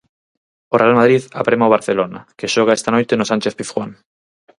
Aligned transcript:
O 0.73 0.75
Real 0.81 0.95
Madrid 0.99 1.23
aprema 1.41 1.69
o 1.69 1.73
Barcelona, 1.75 2.19
que 2.37 2.51
xoga 2.53 2.75
esta 2.77 2.93
noite 2.95 3.13
no 3.17 3.25
Sánchez-Pizjuán. 3.31 3.91